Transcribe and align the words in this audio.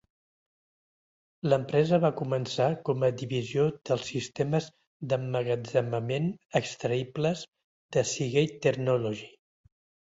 L'empresa 1.51 1.99
va 2.05 2.11
començar 2.21 2.67
com 2.89 3.05
a 3.09 3.11
divisió 3.23 3.67
dels 3.91 4.09
sistemes 4.15 4.71
d'emmagatzemament 5.13 6.35
extraïbles 6.63 7.49
de 7.97 8.09
Seagate 8.17 8.61
Technology. 8.69 9.33